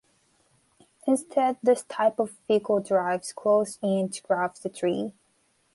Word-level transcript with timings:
Instead 1.05 1.57
this 1.61 1.83
type 1.83 2.17
of 2.17 2.35
vehicle 2.47 2.79
drives 2.79 3.31
close 3.31 3.77
and 3.83 4.19
grabs 4.23 4.59
the 4.61 4.69
tree. 4.69 5.13